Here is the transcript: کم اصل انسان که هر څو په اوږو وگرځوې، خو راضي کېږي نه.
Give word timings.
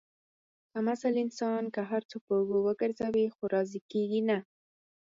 کم 0.71 0.85
اصل 0.93 1.13
انسان 1.23 1.63
که 1.73 1.81
هر 1.91 2.01
څو 2.09 2.17
په 2.25 2.31
اوږو 2.37 2.59
وگرځوې، 2.63 3.25
خو 3.35 3.43
راضي 3.53 3.79
کېږي 3.91 4.21
نه. 4.29 4.37